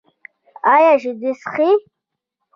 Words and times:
ایا 0.73 0.93
شیدې 1.01 1.31
څښئ؟ 1.41 1.69